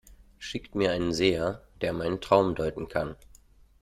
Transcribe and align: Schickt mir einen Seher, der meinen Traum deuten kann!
Schickt 0.39 0.73
mir 0.73 0.93
einen 0.93 1.13
Seher, 1.13 1.61
der 1.81 1.93
meinen 1.93 2.21
Traum 2.21 2.55
deuten 2.55 2.87
kann! 2.87 3.15